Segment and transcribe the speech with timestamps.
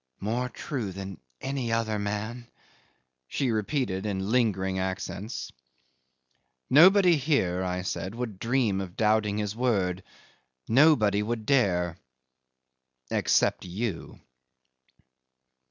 [0.19, 2.47] "More true than any other man,"
[3.27, 5.51] she repeated in lingering accents.
[6.71, 10.01] "Nobody here," I said, "would dream of doubting his word
[10.67, 11.99] nobody would dare
[13.11, 14.19] except you."